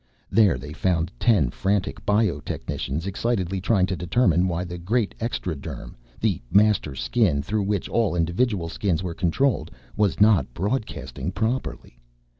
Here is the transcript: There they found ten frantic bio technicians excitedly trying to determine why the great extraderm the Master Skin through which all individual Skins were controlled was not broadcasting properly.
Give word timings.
There 0.31 0.57
they 0.57 0.73
found 0.73 1.11
ten 1.19 1.51
frantic 1.51 2.03
bio 2.07 2.39
technicians 2.39 3.05
excitedly 3.05 3.61
trying 3.61 3.85
to 3.85 3.95
determine 3.95 4.47
why 4.47 4.63
the 4.63 4.79
great 4.79 5.13
extraderm 5.19 5.93
the 6.19 6.41
Master 6.51 6.95
Skin 6.95 7.43
through 7.43 7.61
which 7.61 7.87
all 7.87 8.15
individual 8.15 8.67
Skins 8.67 9.03
were 9.03 9.13
controlled 9.13 9.69
was 9.95 10.19
not 10.19 10.51
broadcasting 10.55 11.31
properly. 11.31 11.99